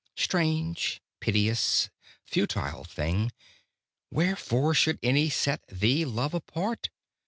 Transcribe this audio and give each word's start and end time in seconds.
Strange, 0.17 0.99
piteous, 1.19 1.91
futile 2.23 2.83
thing, 2.83 3.31
Wherefore 4.09 4.73
should 4.73 4.97
any 5.03 5.29
set 5.29 5.61
thee 5.67 6.05
love 6.05 6.33
apart? 6.33 6.89